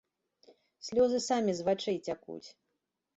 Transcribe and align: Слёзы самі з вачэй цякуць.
Слёзы 0.87 1.19
самі 1.25 1.53
з 1.59 1.65
вачэй 1.67 1.97
цякуць. 2.09 2.43